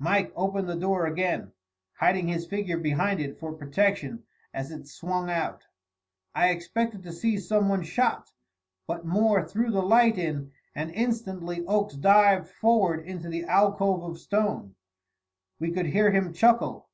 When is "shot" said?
7.84-8.32